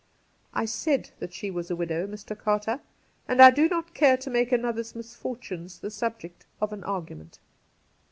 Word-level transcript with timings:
'I 0.61 0.65
said 0.65 1.11
that 1.19 1.31
she 1.31 1.51
was 1.51 1.69
a 1.69 1.75
widow, 1.75 2.07
Mr. 2.07 2.35
Carter, 2.35 2.79
and 3.27 3.39
I 3.39 3.51
do 3.51 3.69
not 3.69 3.93
care 3.93 4.17
to 4.17 4.31
make 4.31 4.51
another's 4.51 4.95
misfortunes 4.95 5.77
the 5.77 5.91
subject 5.91 6.47
of 6.59 6.73
an 6.73 6.83
argument.' 6.85 7.37